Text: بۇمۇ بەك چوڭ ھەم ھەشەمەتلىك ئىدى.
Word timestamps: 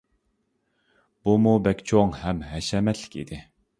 بۇمۇ 1.29 1.53
بەك 1.67 1.85
چوڭ 1.91 2.17
ھەم 2.23 2.41
ھەشەمەتلىك 2.55 3.19
ئىدى. 3.21 3.45